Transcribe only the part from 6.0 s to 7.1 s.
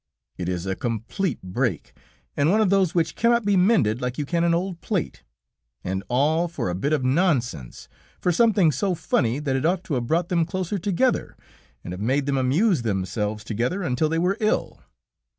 all for a bit of